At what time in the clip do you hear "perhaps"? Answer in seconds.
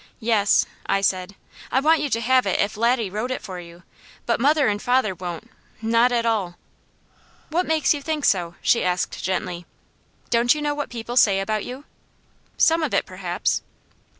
13.05-13.61